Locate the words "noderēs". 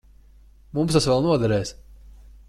1.27-1.75